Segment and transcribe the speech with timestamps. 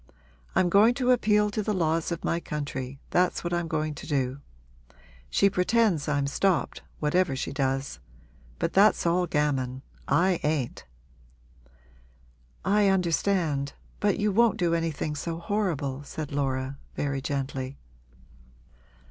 [0.55, 4.07] I'm going to appeal to the laws of my country that's what I'm going to
[4.07, 4.41] do.
[5.29, 7.99] She pretends I'm stopped, whatever she does.
[8.57, 10.85] But that's all gammon I ain't!'
[12.65, 17.77] 'I understand but you won't do anything so horrible,' said Laura, very gently.